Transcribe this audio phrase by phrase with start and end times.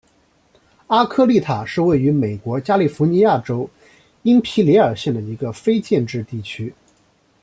[0.87, 3.69] 阿科利塔是位于美国加利福尼亚州
[4.23, 6.73] 因皮里尔县的一个非建制地区。